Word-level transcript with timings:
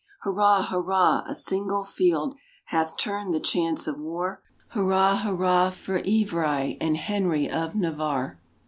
Hurrah! 0.23 0.63
hurrah! 0.63 1.21
a 1.27 1.35
single 1.35 1.83
field 1.83 2.35
hath 2.65 2.97
turned 2.97 3.35
the 3.35 3.39
chance 3.39 3.85
of 3.85 3.99
war. 3.99 4.41
Hurrah! 4.69 5.17
hurrah! 5.17 5.69
for 5.69 5.99
Ivry 5.99 6.75
and 6.81 6.97
Henry 6.97 7.47
of 7.47 7.75
Navarre. 7.75 8.39